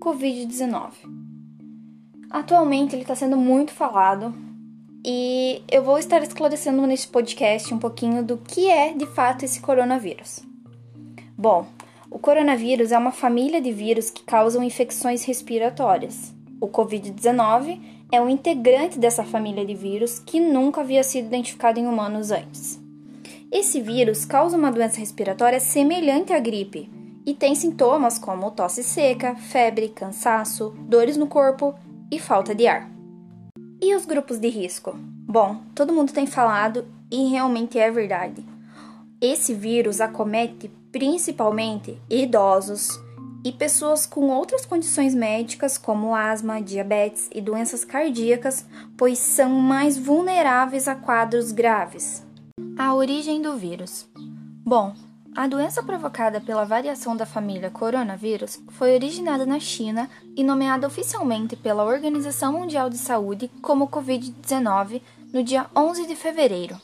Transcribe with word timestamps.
Covid-19. 0.00 0.92
Atualmente 2.30 2.94
ele 2.94 3.02
está 3.02 3.14
sendo 3.14 3.36
muito 3.36 3.70
falado 3.70 4.34
e 5.04 5.62
eu 5.70 5.84
vou 5.84 5.98
estar 5.98 6.22
esclarecendo 6.22 6.86
nesse 6.86 7.06
podcast 7.06 7.72
um 7.74 7.78
pouquinho 7.78 8.24
do 8.24 8.38
que 8.38 8.68
é 8.68 8.94
de 8.94 9.06
fato 9.06 9.44
esse 9.44 9.60
coronavírus. 9.60 10.40
Bom, 11.36 11.66
o 12.10 12.18
coronavírus 12.18 12.92
é 12.92 12.98
uma 12.98 13.12
família 13.12 13.60
de 13.60 13.72
vírus 13.72 14.08
que 14.08 14.24
causam 14.24 14.62
infecções 14.62 15.22
respiratórias. 15.24 16.34
O 16.60 16.66
Covid-19 16.66 17.80
é 18.10 18.20
um 18.20 18.28
integrante 18.28 18.98
dessa 18.98 19.22
família 19.22 19.66
de 19.66 19.74
vírus 19.74 20.18
que 20.18 20.40
nunca 20.40 20.80
havia 20.80 21.02
sido 21.02 21.26
identificado 21.26 21.78
em 21.78 21.86
humanos 21.86 22.30
antes. 22.30 22.79
Esse 23.52 23.80
vírus 23.80 24.24
causa 24.24 24.56
uma 24.56 24.70
doença 24.70 25.00
respiratória 25.00 25.58
semelhante 25.58 26.32
à 26.32 26.38
gripe 26.38 26.88
e 27.26 27.34
tem 27.34 27.56
sintomas 27.56 28.16
como 28.16 28.52
tosse 28.52 28.84
seca, 28.84 29.34
febre, 29.34 29.88
cansaço, 29.88 30.72
dores 30.88 31.16
no 31.16 31.26
corpo 31.26 31.74
e 32.12 32.20
falta 32.20 32.54
de 32.54 32.68
ar. 32.68 32.88
E 33.82 33.92
os 33.96 34.06
grupos 34.06 34.38
de 34.38 34.48
risco? 34.48 34.96
Bom, 34.96 35.62
todo 35.74 35.92
mundo 35.92 36.12
tem 36.12 36.26
falado 36.26 36.86
e 37.10 37.28
realmente 37.28 37.76
é 37.76 37.90
verdade. 37.90 38.46
Esse 39.20 39.52
vírus 39.52 40.00
acomete 40.00 40.70
principalmente 40.92 41.98
idosos 42.08 42.88
e 43.44 43.50
pessoas 43.50 44.06
com 44.06 44.28
outras 44.28 44.64
condições 44.64 45.12
médicas 45.12 45.76
como 45.76 46.14
asma, 46.14 46.62
diabetes 46.62 47.28
e 47.34 47.40
doenças 47.40 47.84
cardíacas, 47.84 48.64
pois 48.96 49.18
são 49.18 49.50
mais 49.50 49.98
vulneráveis 49.98 50.86
a 50.86 50.94
quadros 50.94 51.50
graves. 51.50 52.29
A 52.82 52.94
origem 52.94 53.42
do 53.42 53.58
vírus. 53.58 54.08
Bom, 54.64 54.94
a 55.36 55.46
doença 55.46 55.82
provocada 55.82 56.40
pela 56.40 56.64
variação 56.64 57.14
da 57.14 57.26
família 57.26 57.68
coronavírus 57.68 58.58
foi 58.70 58.94
originada 58.94 59.44
na 59.44 59.60
China 59.60 60.08
e 60.34 60.42
nomeada 60.42 60.86
oficialmente 60.86 61.54
pela 61.56 61.84
Organização 61.84 62.54
Mundial 62.54 62.88
de 62.88 62.96
Saúde 62.96 63.50
como 63.60 63.86
Covid-19 63.86 65.02
no 65.30 65.44
dia 65.44 65.66
11 65.76 66.06
de 66.06 66.16
fevereiro. 66.16 66.80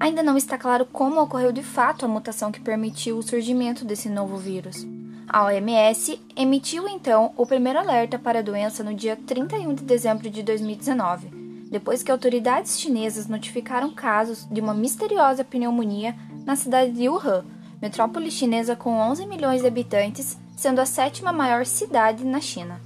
Ainda 0.00 0.24
não 0.24 0.36
está 0.36 0.58
claro 0.58 0.86
como 0.86 1.22
ocorreu 1.22 1.52
de 1.52 1.62
fato 1.62 2.04
a 2.04 2.08
mutação 2.08 2.50
que 2.50 2.60
permitiu 2.60 3.16
o 3.16 3.22
surgimento 3.22 3.84
desse 3.84 4.08
novo 4.08 4.36
vírus. 4.36 4.84
A 5.28 5.44
OMS 5.44 6.20
emitiu 6.34 6.88
então 6.88 7.32
o 7.36 7.46
primeiro 7.46 7.78
alerta 7.78 8.18
para 8.18 8.40
a 8.40 8.42
doença 8.42 8.82
no 8.82 8.92
dia 8.92 9.14
31 9.14 9.72
de 9.72 9.84
dezembro 9.84 10.28
de 10.28 10.42
2019, 10.42 11.41
depois 11.72 12.04
que 12.04 12.12
autoridades 12.12 12.78
chinesas 12.78 13.26
notificaram 13.26 13.90
casos 13.92 14.46
de 14.48 14.60
uma 14.60 14.74
misteriosa 14.74 15.42
pneumonia 15.42 16.14
na 16.44 16.54
cidade 16.54 16.92
de 16.92 17.08
Wuhan 17.08 17.44
metrópole 17.82 18.30
chinesa 18.30 18.76
com 18.76 18.96
11 18.96 19.26
milhões 19.26 19.60
de 19.60 19.66
habitantes, 19.66 20.38
sendo 20.56 20.80
a 20.80 20.86
sétima 20.86 21.32
maior 21.32 21.66
cidade 21.66 22.24
na 22.24 22.40
China. 22.40 22.80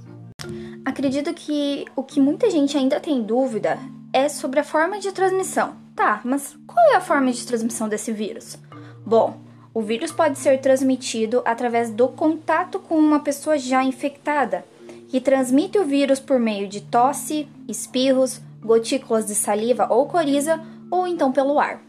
Acredito 0.83 1.31
que 1.35 1.85
o 1.95 2.01
que 2.01 2.19
muita 2.19 2.49
gente 2.49 2.75
ainda 2.75 2.99
tem 2.99 3.21
dúvida 3.21 3.77
é 4.11 4.27
sobre 4.27 4.59
a 4.59 4.63
forma 4.63 4.99
de 4.99 5.11
transmissão. 5.11 5.75
Tá, 5.95 6.21
mas 6.23 6.57
qual 6.65 6.83
é 6.93 6.95
a 6.95 7.01
forma 7.01 7.31
de 7.31 7.45
transmissão 7.45 7.87
desse 7.87 8.11
vírus? 8.11 8.57
Bom, 9.05 9.37
o 9.73 9.81
vírus 9.81 10.11
pode 10.11 10.39
ser 10.39 10.59
transmitido 10.59 11.43
através 11.45 11.91
do 11.91 12.07
contato 12.07 12.79
com 12.79 12.97
uma 12.97 13.19
pessoa 13.19 13.57
já 13.57 13.83
infectada, 13.83 14.65
que 15.09 15.21
transmite 15.21 15.77
o 15.77 15.85
vírus 15.85 16.19
por 16.19 16.39
meio 16.39 16.67
de 16.67 16.81
tosse, 16.81 17.47
espirros, 17.67 18.41
gotículas 18.67 19.25
de 19.25 19.33
saliva 19.33 19.87
ou 19.89 20.05
coriza, 20.05 20.61
ou 20.91 21.07
então 21.07 21.31
pelo 21.31 21.59
ar. 21.59 21.81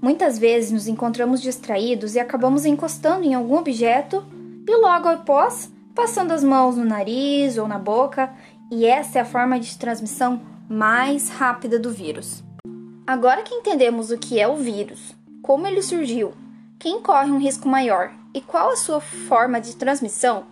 Muitas 0.00 0.38
vezes 0.38 0.70
nos 0.70 0.86
encontramos 0.86 1.42
distraídos 1.42 2.14
e 2.14 2.20
acabamos 2.20 2.64
encostando 2.64 3.24
em 3.24 3.34
algum 3.34 3.56
objeto 3.56 4.24
e 4.68 4.76
logo 4.76 5.08
após 5.08 5.72
passando 5.94 6.32
as 6.32 6.44
mãos 6.44 6.76
no 6.76 6.84
nariz 6.84 7.58
ou 7.58 7.68
na 7.68 7.78
boca, 7.78 8.32
e 8.70 8.86
essa 8.86 9.18
é 9.18 9.22
a 9.22 9.26
forma 9.26 9.60
de 9.60 9.76
transmissão 9.76 10.40
mais 10.68 11.28
rápida 11.28 11.78
do 11.78 11.90
vírus. 11.90 12.42
Agora 13.06 13.42
que 13.42 13.54
entendemos 13.54 14.10
o 14.10 14.18
que 14.18 14.40
é 14.40 14.48
o 14.48 14.56
vírus, 14.56 15.14
como 15.42 15.66
ele 15.66 15.82
surgiu, 15.82 16.32
quem 16.78 17.02
corre 17.02 17.30
um 17.30 17.38
risco 17.38 17.68
maior 17.68 18.10
e 18.32 18.40
qual 18.40 18.70
a 18.70 18.76
sua 18.76 19.00
forma 19.00 19.60
de 19.60 19.76
transmissão, 19.76 20.44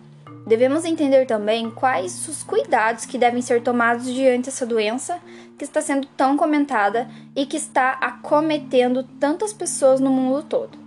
Devemos 0.51 0.83
entender 0.83 1.25
também 1.25 1.71
quais 1.71 2.27
os 2.27 2.43
cuidados 2.43 3.05
que 3.05 3.17
devem 3.17 3.41
ser 3.41 3.63
tomados 3.63 4.03
diante 4.03 4.47
dessa 4.47 4.65
doença 4.65 5.17
que 5.57 5.63
está 5.63 5.81
sendo 5.81 6.05
tão 6.07 6.35
comentada 6.35 7.09
e 7.33 7.45
que 7.45 7.55
está 7.55 7.91
acometendo 7.91 9.01
tantas 9.17 9.53
pessoas 9.53 10.01
no 10.01 10.11
mundo 10.11 10.43
todo. 10.43 10.77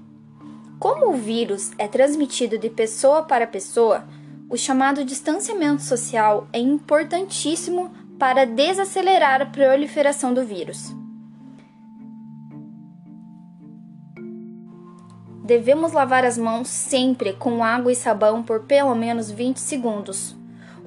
Como 0.78 1.08
o 1.08 1.16
vírus 1.16 1.70
é 1.78 1.88
transmitido 1.88 2.58
de 2.58 2.68
pessoa 2.68 3.22
para 3.22 3.46
pessoa, 3.46 4.04
o 4.50 4.56
chamado 4.58 5.02
distanciamento 5.02 5.80
social 5.80 6.46
é 6.52 6.58
importantíssimo 6.58 7.90
para 8.18 8.44
desacelerar 8.44 9.40
a 9.40 9.46
proliferação 9.46 10.34
do 10.34 10.44
vírus. 10.44 10.94
Devemos 15.44 15.92
lavar 15.92 16.24
as 16.24 16.38
mãos 16.38 16.68
sempre 16.68 17.34
com 17.34 17.62
água 17.62 17.92
e 17.92 17.94
sabão 17.94 18.42
por 18.42 18.60
pelo 18.60 18.94
menos 18.94 19.30
20 19.30 19.58
segundos. 19.58 20.34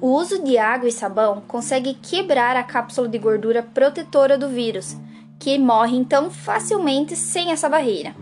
O 0.00 0.08
uso 0.08 0.42
de 0.42 0.58
água 0.58 0.88
e 0.88 0.92
sabão 0.92 1.40
consegue 1.46 1.94
quebrar 1.94 2.56
a 2.56 2.64
cápsula 2.64 3.08
de 3.08 3.18
gordura 3.18 3.62
protetora 3.62 4.36
do 4.36 4.48
vírus, 4.48 4.96
que 5.38 5.56
morre 5.60 5.96
então 5.96 6.28
facilmente 6.28 7.14
sem 7.14 7.52
essa 7.52 7.68
barreira. 7.68 8.16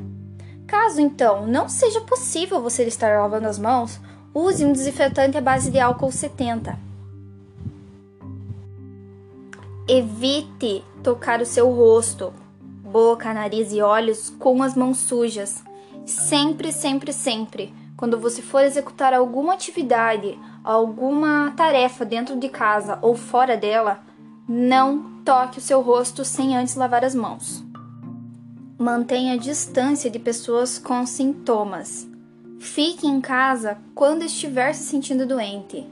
Caso 0.66 1.00
então 1.00 1.46
não 1.46 1.70
seja 1.70 2.02
possível 2.02 2.60
você 2.60 2.84
estar 2.84 3.18
lavando 3.18 3.48
as 3.48 3.58
mãos, 3.58 3.98
use 4.34 4.62
um 4.62 4.72
desinfetante 4.72 5.38
à 5.38 5.40
base 5.40 5.70
de 5.70 5.80
álcool 5.80 6.12
70. 6.12 6.78
Evite 9.88 10.84
tocar 11.02 11.40
o 11.40 11.46
seu 11.46 11.70
rosto, 11.72 12.34
boca, 12.84 13.32
nariz 13.32 13.72
e 13.72 13.80
olhos 13.80 14.28
com 14.38 14.62
as 14.62 14.74
mãos 14.74 14.98
sujas. 14.98 15.64
Sempre, 16.06 16.70
sempre, 16.70 17.12
sempre, 17.12 17.74
quando 17.96 18.18
você 18.18 18.40
for 18.40 18.62
executar 18.62 19.12
alguma 19.12 19.54
atividade, 19.54 20.38
alguma 20.62 21.52
tarefa 21.56 22.04
dentro 22.04 22.36
de 22.36 22.48
casa 22.48 22.98
ou 23.02 23.16
fora 23.16 23.56
dela, 23.56 24.00
não 24.48 25.20
toque 25.24 25.58
o 25.58 25.60
seu 25.60 25.80
rosto 25.80 26.24
sem 26.24 26.56
antes 26.56 26.76
lavar 26.76 27.04
as 27.04 27.14
mãos. 27.14 27.64
Mantenha 28.78 29.34
a 29.34 29.38
distância 29.38 30.08
de 30.08 30.20
pessoas 30.20 30.78
com 30.78 31.04
sintomas. 31.04 32.08
Fique 32.60 33.06
em 33.06 33.20
casa 33.20 33.78
quando 33.92 34.22
estiver 34.22 34.74
se 34.74 34.84
sentindo 34.84 35.26
doente. 35.26 35.84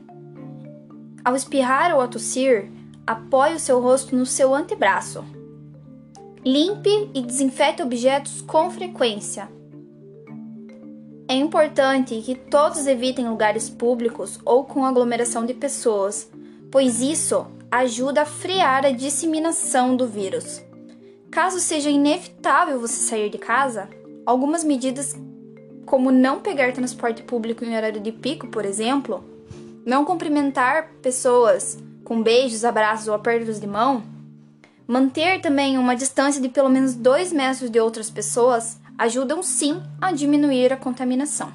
Ao 1.24 1.34
espirrar 1.34 1.92
ou 1.92 2.00
a 2.00 2.06
tossir, 2.06 2.70
apoie 3.04 3.54
o 3.54 3.60
seu 3.60 3.80
rosto 3.80 4.14
no 4.14 4.24
seu 4.24 4.54
antebraço. 4.54 5.24
Limpe 6.44 7.10
e 7.14 7.22
desinfete 7.22 7.82
objetos 7.82 8.42
com 8.42 8.70
frequência. 8.70 9.48
É 11.26 11.34
importante 11.34 12.20
que 12.20 12.34
todos 12.34 12.86
evitem 12.86 13.28
lugares 13.28 13.70
públicos 13.70 14.38
ou 14.44 14.64
com 14.64 14.84
aglomeração 14.84 15.46
de 15.46 15.54
pessoas, 15.54 16.30
pois 16.70 17.00
isso 17.00 17.46
ajuda 17.70 18.22
a 18.22 18.26
frear 18.26 18.84
a 18.84 18.90
disseminação 18.90 19.96
do 19.96 20.06
vírus. 20.06 20.62
Caso 21.30 21.60
seja 21.60 21.88
inevitável 21.88 22.78
você 22.78 22.94
sair 22.94 23.30
de 23.30 23.38
casa, 23.38 23.88
algumas 24.26 24.62
medidas, 24.62 25.16
como 25.86 26.12
não 26.12 26.40
pegar 26.40 26.72
transporte 26.72 27.22
público 27.22 27.64
em 27.64 27.74
horário 27.74 28.00
de 28.00 28.12
pico, 28.12 28.46
por 28.48 28.66
exemplo, 28.66 29.24
não 29.84 30.04
cumprimentar 30.04 30.91
pessoas 31.00 31.78
com 32.04 32.22
beijos, 32.22 32.66
abraços 32.66 33.08
ou 33.08 33.14
apertos 33.14 33.58
de 33.58 33.66
mão, 33.66 34.02
manter 34.86 35.41
também 35.41 35.78
uma 35.78 35.96
distância 35.96 36.41
de 36.41 36.50
pelo 36.50 36.68
menos 36.68 36.94
2 36.94 37.32
metros 37.32 37.70
de 37.70 37.80
outras 37.80 38.10
pessoas 38.10 38.78
ajudam 38.97 39.43
sim 39.43 39.82
a 40.00 40.12
diminuir 40.12 40.72
a 40.72 40.77
contaminação. 40.77 41.53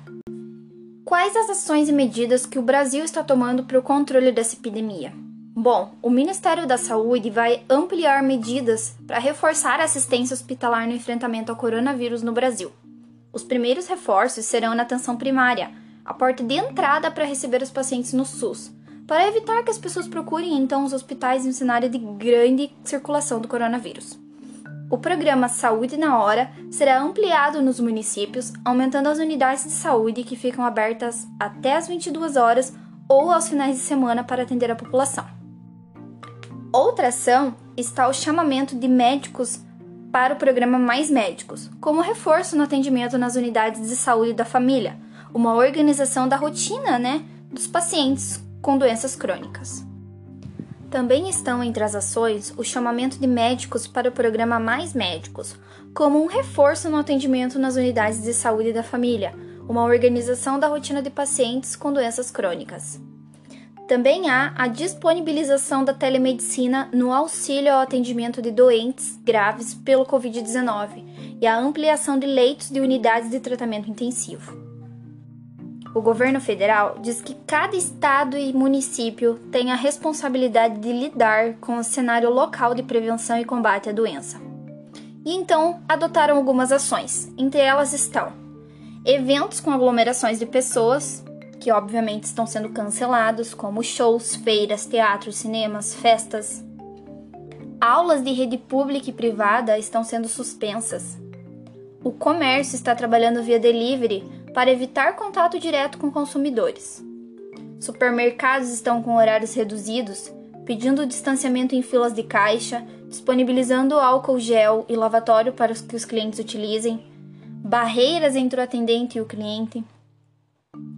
Quais 1.05 1.35
as 1.35 1.49
ações 1.49 1.89
e 1.89 1.91
medidas 1.91 2.45
que 2.45 2.59
o 2.59 2.61
Brasil 2.61 3.03
está 3.03 3.23
tomando 3.23 3.63
para 3.63 3.79
o 3.79 3.81
controle 3.81 4.31
dessa 4.31 4.55
epidemia? 4.55 5.13
Bom, 5.55 5.95
o 6.01 6.09
Ministério 6.09 6.67
da 6.67 6.77
Saúde 6.77 7.29
vai 7.29 7.63
ampliar 7.69 8.21
medidas 8.21 8.95
para 9.07 9.19
reforçar 9.19 9.79
a 9.79 9.85
assistência 9.85 10.33
hospitalar 10.33 10.87
no 10.87 10.93
enfrentamento 10.93 11.51
ao 11.51 11.57
coronavírus 11.57 12.21
no 12.21 12.31
Brasil. 12.31 12.71
Os 13.33 13.43
primeiros 13.43 13.87
reforços 13.87 14.45
serão 14.45 14.75
na 14.75 14.83
atenção 14.83 15.17
primária, 15.17 15.71
a 16.05 16.13
porta 16.13 16.43
de 16.43 16.55
entrada 16.55 17.09
para 17.09 17.25
receber 17.25 17.61
os 17.61 17.71
pacientes 17.71 18.13
no 18.13 18.25
SUS, 18.25 18.71
para 19.07 19.27
evitar 19.27 19.63
que 19.63 19.71
as 19.71 19.77
pessoas 19.77 20.07
procurem 20.07 20.57
então 20.57 20.83
os 20.83 20.93
hospitais 20.93 21.45
em 21.45 21.49
um 21.49 21.53
cenário 21.53 21.89
de 21.89 21.97
grande 21.97 22.71
circulação 22.83 23.41
do 23.41 23.47
coronavírus. 23.47 24.17
O 24.89 24.97
programa 24.97 25.47
Saúde 25.47 25.97
na 25.97 26.17
Hora 26.19 26.51
será 26.71 26.99
ampliado 26.99 27.61
nos 27.61 27.79
municípios, 27.79 28.51
aumentando 28.65 29.07
as 29.07 29.19
unidades 29.19 29.63
de 29.65 29.69
saúde 29.69 30.23
que 30.23 30.35
ficam 30.35 30.65
abertas 30.65 31.27
até 31.39 31.75
as 31.75 31.87
22 31.87 32.35
horas 32.35 32.73
ou 33.07 33.31
aos 33.31 33.47
finais 33.47 33.75
de 33.75 33.83
semana 33.83 34.23
para 34.23 34.41
atender 34.41 34.71
a 34.71 34.75
população. 34.75 35.25
Outra 36.73 37.09
ação 37.09 37.55
está 37.77 38.07
o 38.07 38.13
chamamento 38.13 38.75
de 38.75 38.87
médicos 38.87 39.63
para 40.11 40.33
o 40.33 40.37
programa 40.37 40.79
Mais 40.79 41.09
Médicos, 41.09 41.69
como 41.79 42.01
reforço 42.01 42.57
no 42.57 42.63
atendimento 42.63 43.15
nas 43.15 43.35
unidades 43.35 43.87
de 43.87 43.95
saúde 43.95 44.33
da 44.33 44.45
família, 44.45 44.97
uma 45.31 45.53
organização 45.53 46.27
da 46.27 46.35
rotina 46.35 46.97
né, 46.97 47.23
dos 47.51 47.67
pacientes 47.67 48.43
com 48.59 48.75
doenças 48.75 49.15
crônicas. 49.15 49.88
Também 50.89 51.29
estão 51.29 51.63
entre 51.63 51.83
as 51.83 51.93
ações 51.93 52.53
o 52.57 52.63
chamamento 52.63 53.19
de 53.19 53.27
médicos 53.27 53.85
para 53.85 54.09
o 54.09 54.11
programa 54.11 54.59
Mais 54.59 54.93
Médicos, 54.93 55.55
como 55.93 56.21
um 56.21 56.25
reforço 56.25 56.89
no 56.89 56.97
atendimento 56.97 57.59
nas 57.59 57.75
unidades 57.75 58.23
de 58.23 58.33
saúde 58.33 58.73
da 58.73 58.81
família, 58.81 59.33
uma 59.67 59.83
organização 59.83 60.59
da 60.59 60.67
rotina 60.67 61.01
de 61.01 61.11
pacientes 61.11 61.75
com 61.75 61.93
doenças 61.93 62.31
crônicas. 62.31 62.99
Também 63.87 64.29
há 64.29 64.53
a 64.55 64.67
disponibilização 64.67 65.83
da 65.83 65.93
telemedicina 65.93 66.89
no 66.91 67.11
auxílio 67.11 67.73
ao 67.73 67.81
atendimento 67.81 68.41
de 68.41 68.51
doentes 68.51 69.19
graves 69.23 69.73
pelo 69.73 70.05
Covid-19 70.05 71.37
e 71.41 71.45
a 71.45 71.57
ampliação 71.57 72.17
de 72.17 72.25
leitos 72.25 72.69
de 72.69 72.79
unidades 72.79 73.29
de 73.29 73.39
tratamento 73.39 73.89
intensivo. 73.89 74.68
O 75.93 76.01
governo 76.01 76.39
federal 76.39 76.97
diz 77.01 77.19
que 77.19 77.33
cada 77.47 77.75
estado 77.75 78.37
e 78.37 78.53
município 78.53 79.39
tem 79.51 79.71
a 79.71 79.75
responsabilidade 79.75 80.79
de 80.79 80.91
lidar 80.91 81.55
com 81.55 81.77
o 81.77 81.83
cenário 81.83 82.29
local 82.29 82.75
de 82.75 82.83
prevenção 82.83 83.39
e 83.39 83.45
combate 83.45 83.89
à 83.89 83.91
doença. 83.91 84.39
E 85.25 85.33
então 85.33 85.81
adotaram 85.89 86.37
algumas 86.37 86.71
ações. 86.71 87.31
Entre 87.37 87.59
elas 87.59 87.91
estão 87.91 88.31
eventos 89.03 89.59
com 89.59 89.71
aglomerações 89.71 90.37
de 90.37 90.45
pessoas, 90.45 91.23
que 91.59 91.71
obviamente 91.71 92.25
estão 92.25 92.45
sendo 92.45 92.69
cancelados, 92.69 93.53
como 93.55 93.83
shows, 93.83 94.35
feiras, 94.35 94.85
teatros, 94.85 95.37
cinemas, 95.37 95.95
festas. 95.95 96.63
Aulas 97.81 98.23
de 98.23 98.31
rede 98.31 98.57
pública 98.57 99.09
e 99.09 99.13
privada 99.13 99.77
estão 99.77 100.03
sendo 100.03 100.27
suspensas. 100.27 101.17
O 102.03 102.11
comércio 102.11 102.75
está 102.75 102.95
trabalhando 102.95 103.43
via 103.43 103.59
delivery 103.59 104.23
para 104.53 104.71
evitar 104.71 105.15
contato 105.15 105.59
direto 105.59 105.97
com 105.97 106.11
consumidores. 106.11 107.03
Supermercados 107.79 108.69
estão 108.69 109.01
com 109.01 109.15
horários 109.15 109.53
reduzidos, 109.53 110.31
pedindo 110.65 111.05
distanciamento 111.05 111.75
em 111.75 111.81
filas 111.81 112.13
de 112.13 112.23
caixa, 112.23 112.85
disponibilizando 113.07 113.95
álcool 113.95 114.39
gel 114.39 114.85
e 114.89 114.95
lavatório 114.95 115.53
para 115.53 115.73
que 115.73 115.95
os 115.95 116.05
clientes 116.05 116.39
utilizem, 116.39 117.03
barreiras 117.63 118.35
entre 118.35 118.59
o 118.59 118.63
atendente 118.63 119.17
e 119.17 119.21
o 119.21 119.25
cliente. 119.25 119.83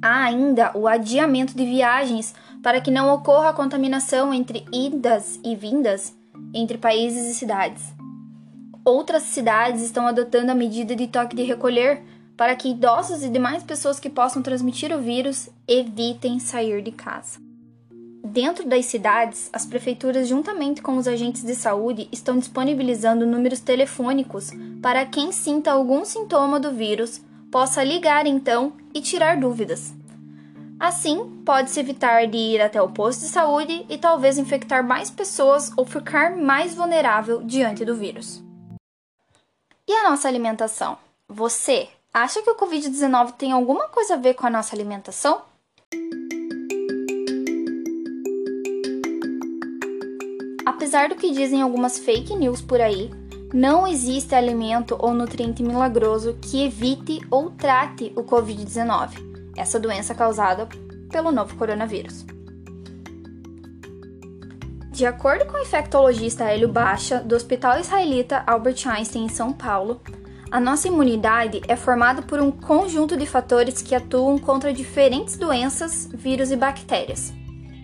Há 0.01 0.25
ainda 0.25 0.71
o 0.75 0.87
adiamento 0.87 1.55
de 1.55 1.65
viagens 1.65 2.33
para 2.63 2.81
que 2.81 2.91
não 2.91 3.13
ocorra 3.13 3.49
a 3.49 3.53
contaminação 3.53 4.33
entre 4.33 4.65
idas 4.73 5.39
e 5.43 5.55
vindas 5.55 6.13
entre 6.53 6.77
países 6.77 7.29
e 7.29 7.33
cidades. 7.33 7.93
Outras 8.83 9.23
cidades 9.23 9.81
estão 9.81 10.07
adotando 10.07 10.51
a 10.51 10.55
medida 10.55 10.95
de 10.95 11.07
toque 11.07 11.35
de 11.35 11.43
recolher 11.43 12.03
para 12.41 12.55
que 12.55 12.69
idosos 12.69 13.21
e 13.21 13.29
demais 13.29 13.61
pessoas 13.61 13.99
que 13.99 14.09
possam 14.09 14.41
transmitir 14.41 14.91
o 14.91 14.99
vírus 14.99 15.47
evitem 15.67 16.39
sair 16.39 16.81
de 16.81 16.91
casa. 16.91 17.39
Dentro 18.23 18.67
das 18.67 18.87
cidades, 18.87 19.47
as 19.53 19.63
prefeituras, 19.63 20.27
juntamente 20.27 20.81
com 20.81 20.97
os 20.97 21.07
agentes 21.07 21.43
de 21.43 21.53
saúde, 21.53 22.09
estão 22.11 22.39
disponibilizando 22.39 23.27
números 23.27 23.59
telefônicos 23.59 24.49
para 24.81 25.05
quem 25.05 25.31
sinta 25.31 25.71
algum 25.71 26.03
sintoma 26.03 26.59
do 26.59 26.71
vírus 26.71 27.21
possa 27.51 27.83
ligar 27.83 28.25
então 28.25 28.73
e 28.91 29.01
tirar 29.01 29.39
dúvidas. 29.39 29.93
Assim, 30.79 31.43
pode-se 31.45 31.79
evitar 31.79 32.25
de 32.25 32.37
ir 32.37 32.59
até 32.59 32.81
o 32.81 32.89
posto 32.89 33.19
de 33.19 33.27
saúde 33.27 33.85
e 33.87 33.99
talvez 33.99 34.39
infectar 34.39 34.83
mais 34.83 35.11
pessoas 35.11 35.71
ou 35.77 35.85
ficar 35.85 36.35
mais 36.35 36.73
vulnerável 36.73 37.43
diante 37.43 37.85
do 37.85 37.95
vírus. 37.95 38.43
E 39.87 39.93
a 39.93 40.09
nossa 40.09 40.27
alimentação? 40.27 40.97
Você 41.29 41.87
Acha 42.13 42.41
que 42.41 42.49
o 42.49 42.55
Covid-19 42.55 43.35
tem 43.37 43.53
alguma 43.53 43.87
coisa 43.87 44.15
a 44.15 44.17
ver 44.17 44.33
com 44.33 44.45
a 44.45 44.49
nossa 44.49 44.75
alimentação? 44.75 45.43
Apesar 50.65 51.07
do 51.07 51.15
que 51.15 51.31
dizem 51.31 51.61
algumas 51.61 51.97
fake 51.97 52.35
news 52.35 52.61
por 52.61 52.81
aí, 52.81 53.09
não 53.53 53.87
existe 53.87 54.35
alimento 54.35 54.97
ou 54.99 55.13
nutriente 55.13 55.63
milagroso 55.63 56.37
que 56.41 56.65
evite 56.65 57.21
ou 57.31 57.51
trate 57.51 58.11
o 58.17 58.23
Covid-19, 58.25 59.53
essa 59.55 59.79
doença 59.79 60.13
causada 60.13 60.67
pelo 61.09 61.31
novo 61.31 61.55
coronavírus. 61.55 62.25
De 64.91 65.05
acordo 65.05 65.45
com 65.45 65.53
o 65.53 65.61
infectologista 65.61 66.43
Hélio 66.43 66.67
Baixa, 66.67 67.21
do 67.21 67.37
Hospital 67.37 67.79
Israelita 67.79 68.43
Albert 68.45 68.85
Einstein 68.85 69.23
em 69.23 69.29
São 69.29 69.53
Paulo, 69.53 70.01
a 70.51 70.59
nossa 70.59 70.89
imunidade 70.89 71.61
é 71.65 71.77
formada 71.77 72.21
por 72.21 72.41
um 72.41 72.51
conjunto 72.51 73.15
de 73.15 73.25
fatores 73.25 73.81
que 73.81 73.95
atuam 73.95 74.37
contra 74.37 74.73
diferentes 74.73 75.37
doenças, 75.37 76.09
vírus 76.13 76.51
e 76.51 76.57
bactérias. 76.57 77.33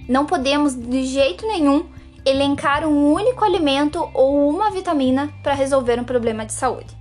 Não 0.09 0.25
podemos, 0.25 0.75
de 0.75 1.05
jeito 1.05 1.47
nenhum, 1.47 1.89
elencar 2.25 2.85
um 2.85 3.13
único 3.13 3.45
alimento 3.45 4.09
ou 4.13 4.49
uma 4.49 4.69
vitamina 4.69 5.31
para 5.41 5.53
resolver 5.53 5.97
um 5.97 6.03
problema 6.03 6.45
de 6.45 6.51
saúde. 6.51 6.93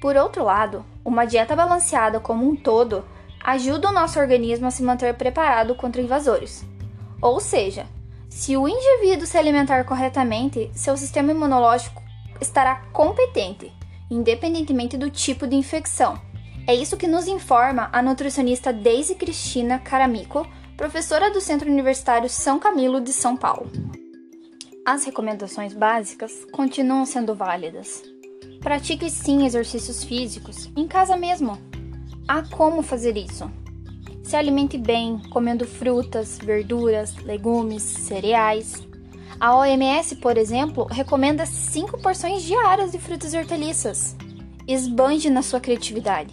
Por 0.00 0.16
outro 0.16 0.42
lado, 0.42 0.82
uma 1.04 1.26
dieta 1.26 1.54
balanceada 1.54 2.18
como 2.18 2.48
um 2.48 2.56
todo 2.56 3.04
ajuda 3.44 3.90
o 3.90 3.92
nosso 3.92 4.18
organismo 4.18 4.66
a 4.66 4.70
se 4.70 4.82
manter 4.82 5.12
preparado 5.12 5.74
contra 5.74 6.00
invasores. 6.00 6.64
Ou 7.20 7.38
seja, 7.38 7.86
se 8.30 8.56
o 8.56 8.66
indivíduo 8.66 9.26
se 9.26 9.36
alimentar 9.36 9.84
corretamente, 9.84 10.70
seu 10.72 10.96
sistema 10.96 11.32
imunológico 11.32 12.02
estará 12.40 12.76
competente 12.94 13.70
independentemente 14.10 14.96
do 14.96 15.10
tipo 15.10 15.46
de 15.46 15.56
infecção. 15.56 16.20
É 16.66 16.74
isso 16.74 16.96
que 16.96 17.06
nos 17.06 17.26
informa 17.26 17.90
a 17.92 18.02
nutricionista 18.02 18.72
Daisy 18.72 19.14
Cristina 19.14 19.78
Caramico, 19.78 20.46
professora 20.76 21.30
do 21.30 21.40
Centro 21.40 21.70
Universitário 21.70 22.28
São 22.28 22.58
Camilo 22.58 23.00
de 23.00 23.12
São 23.12 23.36
Paulo. 23.36 23.70
As 24.86 25.04
recomendações 25.04 25.72
básicas 25.72 26.44
continuam 26.52 27.06
sendo 27.06 27.34
válidas. 27.34 28.02
Pratique 28.60 29.10
sim 29.10 29.44
exercícios 29.44 30.04
físicos, 30.04 30.70
em 30.76 30.88
casa 30.88 31.16
mesmo. 31.16 31.58
Há 32.26 32.42
como 32.42 32.82
fazer 32.82 33.16
isso. 33.16 33.50
Se 34.22 34.36
alimente 34.36 34.78
bem, 34.78 35.18
comendo 35.30 35.66
frutas, 35.66 36.38
verduras, 36.38 37.14
legumes, 37.16 37.82
cereais, 37.82 38.86
a 39.40 39.56
OMS, 39.56 40.16
por 40.16 40.38
exemplo, 40.38 40.84
recomenda 40.84 41.44
5 41.44 42.00
porções 42.00 42.42
diárias 42.42 42.92
de 42.92 42.98
frutas 42.98 43.34
e 43.34 43.36
hortaliças. 43.36 44.16
Esbanje 44.66 45.28
na 45.28 45.42
sua 45.42 45.60
criatividade. 45.60 46.32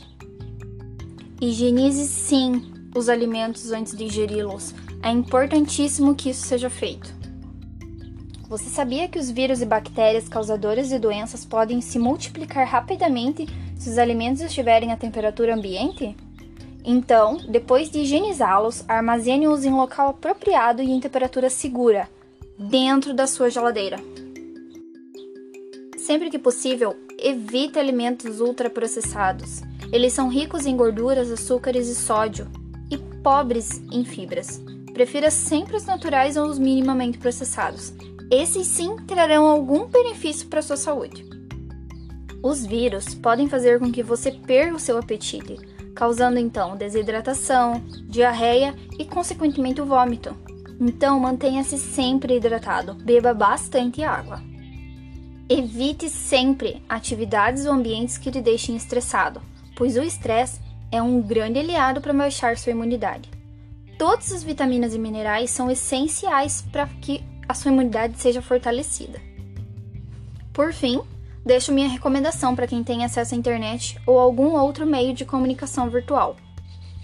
Higienize 1.41 2.07
sim 2.07 2.71
os 2.95 3.09
alimentos 3.09 3.71
antes 3.71 3.95
de 3.95 4.03
ingeri-los. 4.03 4.75
É 5.01 5.09
importantíssimo 5.09 6.13
que 6.13 6.29
isso 6.29 6.45
seja 6.45 6.69
feito. 6.69 7.11
Você 8.47 8.69
sabia 8.69 9.07
que 9.07 9.17
os 9.17 9.31
vírus 9.31 9.61
e 9.61 9.65
bactérias 9.65 10.27
causadoras 10.27 10.89
de 10.89 10.99
doenças 10.99 11.43
podem 11.43 11.81
se 11.81 11.97
multiplicar 11.97 12.67
rapidamente 12.67 13.47
se 13.77 13.89
os 13.89 13.97
alimentos 13.97 14.41
estiverem 14.41 14.91
a 14.91 14.97
temperatura 14.97 15.55
ambiente? 15.55 16.15
Então, 16.83 17.37
depois 17.49 17.89
de 17.89 17.99
higienizá-los, 17.99 18.83
armazene-os 18.87 19.65
em 19.65 19.73
local 19.73 20.09
apropriado 20.09 20.81
e 20.81 20.91
em 20.91 20.99
temperatura 20.99 21.49
segura 21.49 22.07
dentro 22.69 23.13
da 23.13 23.25
sua 23.25 23.49
geladeira. 23.49 23.97
Sempre 25.97 26.29
que 26.29 26.37
possível, 26.37 26.95
evite 27.17 27.79
alimentos 27.79 28.39
ultraprocessados. 28.39 29.61
Eles 29.91 30.13
são 30.13 30.29
ricos 30.29 30.65
em 30.65 30.75
gorduras, 30.75 31.31
açúcares 31.31 31.87
e 31.87 31.95
sódio 31.95 32.47
e 32.89 32.97
pobres 32.97 33.81
em 33.91 34.03
fibras. 34.03 34.61
Prefira 34.93 35.31
sempre 35.31 35.75
os 35.75 35.85
naturais 35.85 36.37
ou 36.37 36.47
os 36.47 36.59
minimamente 36.59 37.17
processados. 37.17 37.93
Esses 38.29 38.67
sim 38.67 38.95
trarão 39.07 39.45
algum 39.45 39.87
benefício 39.87 40.47
para 40.47 40.61
sua 40.61 40.77
saúde. 40.77 41.25
Os 42.43 42.65
vírus 42.65 43.13
podem 43.15 43.47
fazer 43.47 43.79
com 43.79 43.91
que 43.91 44.03
você 44.03 44.31
perca 44.31 44.75
o 44.75 44.79
seu 44.79 44.97
apetite, 44.97 45.57
causando 45.95 46.39
então 46.39 46.75
desidratação, 46.75 47.83
diarreia 48.07 48.75
e, 48.97 49.05
consequentemente, 49.05 49.81
o 49.81 49.85
vômito. 49.85 50.35
Então 50.83 51.19
mantenha-se 51.19 51.77
sempre 51.77 52.35
hidratado, 52.35 52.95
beba 52.95 53.35
bastante 53.35 54.03
água. 54.03 54.41
Evite 55.47 56.09
sempre 56.09 56.81
atividades 56.89 57.67
ou 57.67 57.73
ambientes 57.73 58.17
que 58.17 58.31
lhe 58.31 58.41
deixem 58.41 58.75
estressado, 58.75 59.39
pois 59.75 59.95
o 59.95 60.01
estresse 60.01 60.59
é 60.91 60.99
um 60.99 61.21
grande 61.21 61.59
aliado 61.59 62.01
para 62.01 62.11
baixar 62.11 62.57
sua 62.57 62.71
imunidade. 62.71 63.29
Todas 63.99 64.31
as 64.31 64.41
vitaminas 64.41 64.95
e 64.95 64.97
minerais 64.97 65.51
são 65.51 65.69
essenciais 65.69 66.63
para 66.71 66.87
que 66.87 67.23
a 67.47 67.53
sua 67.53 67.71
imunidade 67.71 68.19
seja 68.19 68.41
fortalecida. 68.41 69.21
Por 70.51 70.73
fim, 70.73 70.99
deixo 71.45 71.71
minha 71.71 71.89
recomendação 71.89 72.55
para 72.55 72.65
quem 72.65 72.83
tem 72.83 73.05
acesso 73.05 73.35
à 73.35 73.37
internet 73.37 73.99
ou 74.07 74.17
algum 74.17 74.57
outro 74.59 74.87
meio 74.87 75.13
de 75.13 75.25
comunicação 75.25 75.91
virtual. 75.91 76.37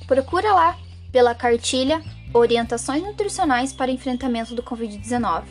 Procura 0.08 0.52
lá 0.52 0.76
pela 1.12 1.36
cartilha 1.36 2.02
Orientações 2.38 3.04
Nutricionais 3.04 3.74
para 3.74 3.92
Enfrentamento 3.92 4.54
do 4.54 4.62
Covid-19. 4.62 5.44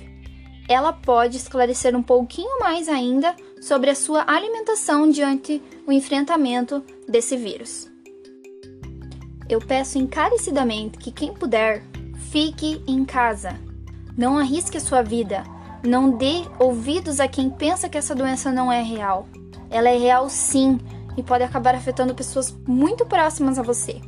Ela 0.69 0.93
pode 0.93 1.37
esclarecer 1.37 1.97
um 1.97 2.03
pouquinho 2.03 2.59
mais 2.61 2.89
ainda 2.89 3.35
sobre 3.61 3.91
a 3.91 3.95
sua 3.95 4.25
alimentação 4.27 5.11
diante 5.11 5.63
o 5.87 5.93
enfrentamento 5.93 6.83
desse 7.09 7.37
vírus. 7.37 7.89
Eu 9.49 9.61
peço 9.61 9.99
encarecidamente 9.99 10.99
que 10.99 11.13
quem 11.13 11.33
puder, 11.33 11.85
fique 12.31 12.83
em 12.87 13.05
casa. 13.05 13.59
Não 14.17 14.39
arrisque 14.39 14.77
a 14.77 14.81
sua 14.81 15.03
vida. 15.03 15.45
Não 15.85 16.11
dê 16.11 16.43
ouvidos 16.59 17.21
a 17.21 17.29
quem 17.29 17.49
pensa 17.49 17.89
que 17.89 17.99
essa 17.99 18.15
doença 18.15 18.51
não 18.51 18.73
é 18.73 18.83
real. 18.83 19.29
Ela 19.71 19.91
é 19.91 19.97
real 19.97 20.29
sim 20.29 20.81
e 21.17 21.23
pode 21.23 21.45
acabar 21.45 21.75
afetando 21.75 22.15
pessoas 22.15 22.57
muito 22.67 23.07
próximas 23.07 23.59
a 23.59 23.63
você. 23.63 24.01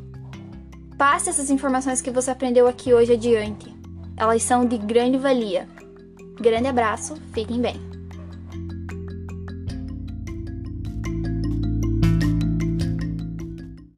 Passe 0.99 1.31
essas 1.31 1.49
informações 1.49 2.03
que 2.03 2.11
você 2.11 2.29
aprendeu 2.33 2.67
aqui 2.67 2.93
hoje 2.93 3.13
adiante. 3.13 3.73
Elas 4.17 4.43
são 4.43 4.67
de 4.67 4.77
grande 4.77 5.17
valia. 5.17 5.69
Grande 6.41 6.67
abraço, 6.67 7.15
fiquem 7.33 7.61
bem. 7.61 7.98